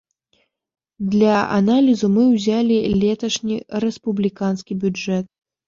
[1.15, 5.33] Для аналізу мы ўзялі леташні рэспубліканскі бюджэт.